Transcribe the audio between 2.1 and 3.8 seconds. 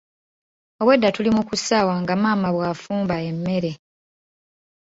maama bw'afumba emmere.